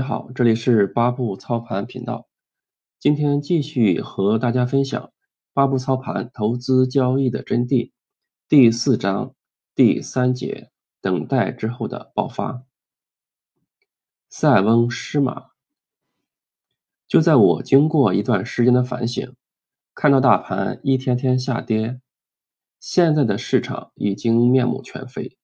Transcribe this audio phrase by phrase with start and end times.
[0.00, 2.26] 家好，这里是八步操盘频道。
[2.98, 5.12] 今天继续和大家分享
[5.52, 7.92] 八步操盘投资交易的真谛
[8.48, 9.34] 第四章
[9.74, 10.70] 第三节：
[11.02, 12.64] 等待之后的爆发。
[14.30, 15.48] 塞翁失马。
[17.06, 19.34] 就在我经过一段时间的反省，
[19.94, 22.00] 看到大盘一天天下跌，
[22.78, 25.36] 现在的市场已经面目全非。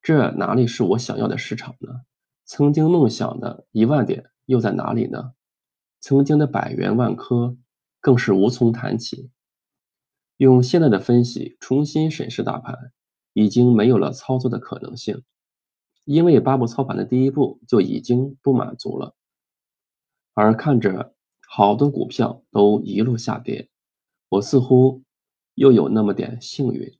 [0.00, 2.02] 这哪里是我想要的市场呢？
[2.52, 5.34] 曾经梦想的一万点又在哪里呢？
[6.00, 7.56] 曾经的百元万科
[8.00, 9.30] 更是无从谈起。
[10.36, 12.90] 用现在的分析重新审视大盘，
[13.34, 15.22] 已经没有了操作的可能性，
[16.04, 19.14] 因为八步操盘的第一步就已经不满足了。
[20.34, 21.14] 而看着
[21.46, 23.70] 好多股票都一路下跌，
[24.28, 25.04] 我似乎
[25.54, 26.98] 又有那么点幸运。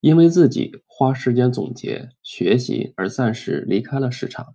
[0.00, 4.54] 因为自己花时间总结学习而暂时离开了市场，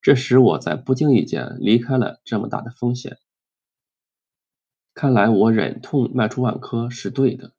[0.00, 3.18] 这使我在不经意间离开了这么大的风险。
[4.94, 7.52] 看来我忍痛卖出万科是对的，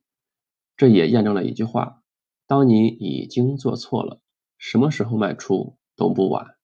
[0.77, 2.01] 这也验证了一句话：
[2.47, 4.21] 当你已经做错了，
[4.57, 6.55] 什么时候卖出都不晚。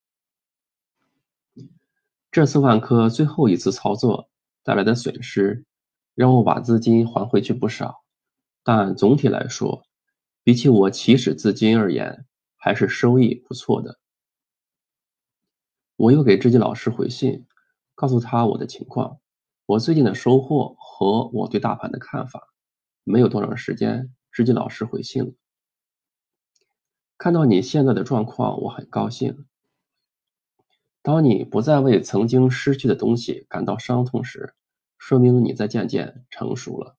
[2.32, 4.30] 这次万科最后一次操作
[4.64, 5.66] 带来的损失，
[6.16, 8.06] 让我把资金还回去不少，
[8.64, 9.89] 但总体来说。
[10.50, 12.26] 比起我起始资金而言，
[12.58, 14.00] 还是收益不错的。
[15.96, 17.46] 我又给知己老师回信，
[17.94, 19.20] 告诉他我的情况，
[19.68, 22.52] 我最近的收获和我对大盘的看法。
[23.04, 25.34] 没有多长时间，知己老师回信了。
[27.20, 29.46] 看到你现在的状况，我很高兴。
[31.04, 34.56] 当你不再为曾经失去的东西感到伤痛时，
[34.98, 36.98] 说明你在渐渐成熟了。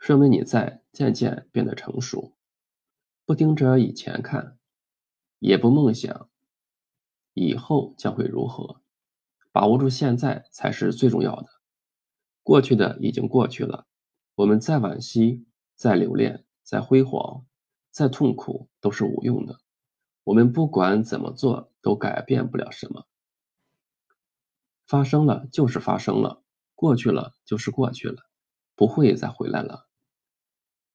[0.00, 2.34] 说明你在渐渐变得成熟，
[3.26, 4.58] 不盯着以前看，
[5.38, 6.30] 也不梦想
[7.34, 8.80] 以后将会如何，
[9.52, 11.48] 把握住现在才是最重要的。
[12.42, 13.86] 过去的已经过去了，
[14.36, 17.44] 我们再惋惜、再留恋、再辉煌、
[17.90, 19.60] 再痛苦都是无用的。
[20.24, 23.06] 我们不管怎么做都改变不了什么。
[24.86, 26.42] 发生了就是发生了，
[26.74, 28.22] 过去了就是过去了，
[28.74, 29.89] 不会再回来了。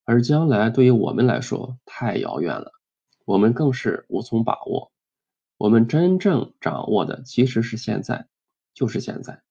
[0.05, 2.71] 而将来对于我们来说太遥远了，
[3.25, 4.91] 我们更是无从把握。
[5.57, 8.27] 我们真正掌握的其实是现在，
[8.73, 9.41] 就是现在。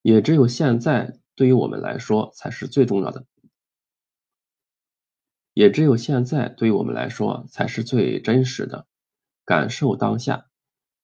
[0.00, 3.26] 也只有现在对于我们来说才是最重要的，
[5.52, 8.86] 也只有现在对于我们来说才是最真实的。
[9.44, 10.48] 感受当下，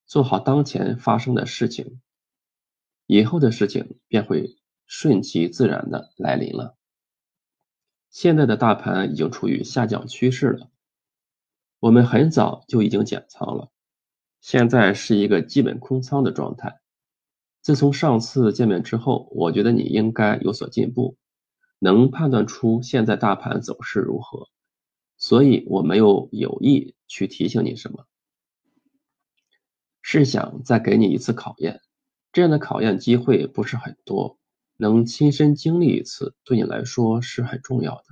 [0.07, 2.01] 做好当前发生的事情，
[3.07, 4.57] 以后的事情便会
[4.87, 6.79] 顺其自然的来临了。
[8.11, 10.69] 现在的大盘已经处于下降趋势了，
[11.79, 13.71] 我们很早就已经减仓了，
[14.41, 16.81] 现在是一个基本空仓的状态。
[17.61, 21.17] 自从上次见面之后，我觉得你应该有所进步，
[21.79, 24.49] 能判断出现在大盘走势如何，
[25.17, 28.07] 所以我没有有意去提醒你什么，
[30.03, 31.81] 是想再给你一次考验，
[32.33, 34.40] 这样的考验机会不是很多。
[34.81, 38.05] 能亲身经历一次，对你来说是很重要的。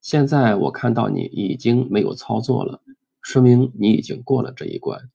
[0.00, 2.80] 现在我看到你已经没有操作了，
[3.20, 5.10] 说明你已经过了这一关。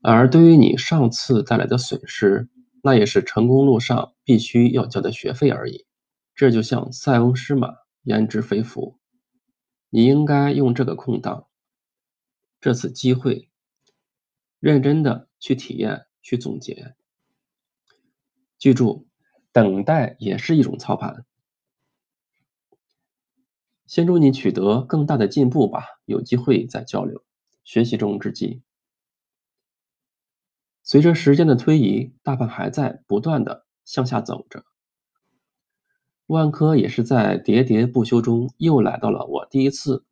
[0.00, 2.48] 而对于你上次带来的损失，
[2.82, 5.84] 那也是成功路上必须要交的学费而已。
[6.34, 7.74] 这就像塞翁失马，
[8.04, 8.98] 焉知非福。
[9.90, 11.48] 你应该用这个空档，
[12.60, 13.48] 这次机会，
[14.60, 16.94] 认真的去体验，去总结。
[18.58, 19.06] 记住，
[19.52, 21.24] 等待也是一种操盘。
[23.86, 27.22] 先祝你取得更大的进步吧，有机会再交流。
[27.62, 28.62] 学习中之际，
[30.84, 34.64] 随着时间的推移，大盘还在不断的向下走着。
[36.26, 40.04] 万科也是在喋喋不休中，又来到了我第一次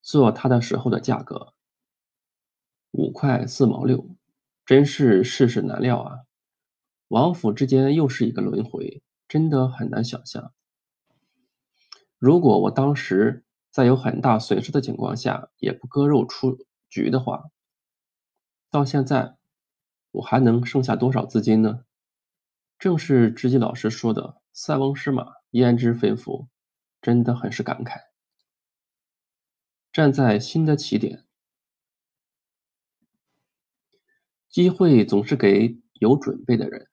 [0.00, 1.54] 做它的时候的价格，
[2.92, 4.08] 五块四毛六，
[4.64, 6.18] 真是世事难料啊！
[7.10, 10.54] 王府之间又是一个轮回，真的很难想象。
[12.18, 17.50] 如果我当时在有很大损失的情况下也不割肉出局的话，
[18.70, 19.36] 到现在
[20.12, 21.84] 我还能剩下多少资金呢？
[22.78, 26.48] 正是知己老师说的“塞翁失马，焉知非福”，
[27.02, 28.02] 真的很是感慨。
[29.92, 31.26] 站在新的起点，
[34.48, 36.88] 机会总是给有准备的人。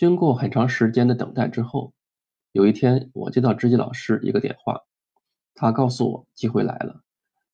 [0.00, 1.92] 经过很长时间的等待之后，
[2.52, 4.80] 有一天我接到知己老师一个电话，
[5.54, 7.02] 他告诉我机会来了，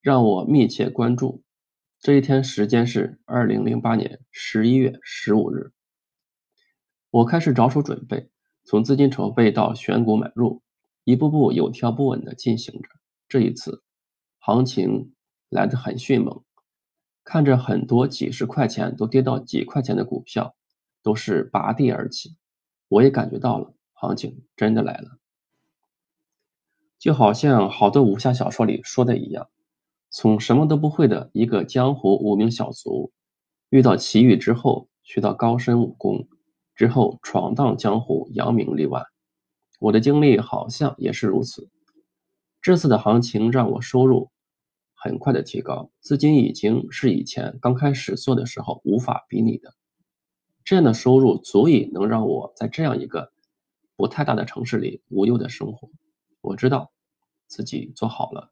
[0.00, 1.42] 让我密切关注。
[1.98, 5.72] 这一天时间是二零零八年十一月十五日。
[7.10, 8.30] 我开始着手准备，
[8.62, 10.62] 从资金筹备到选股买入，
[11.02, 12.88] 一步步有条不紊地进行着。
[13.26, 13.82] 这一次，
[14.38, 15.12] 行情
[15.48, 16.44] 来得很迅猛，
[17.24, 20.54] 看着很多几十块钱都跌到几块钱的股票，
[21.06, 22.36] 都是拔地而起。
[22.88, 25.20] 我也感觉到了，行情真的来了。
[26.98, 29.48] 就好像好多武侠小说里说的一样，
[30.10, 33.12] 从什么都不会的一个江湖无名小卒，
[33.68, 36.26] 遇到奇遇之后，学到高深武功。
[36.74, 39.04] 之后闯荡江湖，扬名立万。
[39.78, 41.70] 我的经历好像也是如此。
[42.60, 44.32] 这次的行情让我收入
[44.92, 49.72] 很快的提高，资金已经是以前刚开始做的时候无法比拟的。
[50.66, 53.32] 这样的收入足以能让我在这样一个
[53.96, 55.88] 不太大的城市里无忧的生活。
[56.42, 56.92] 我知道
[57.46, 58.50] 自己做好了，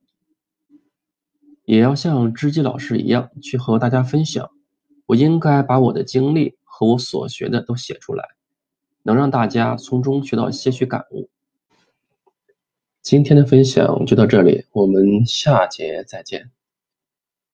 [1.66, 4.50] 也要像知己老师一样去和大家分享。
[5.04, 6.56] 我应该把我的经历。
[6.76, 8.24] 和我所学的都写出来，
[9.04, 11.30] 能让大家从中学到些许感悟。
[13.00, 16.53] 今天的分享就到这里，我们下节再见。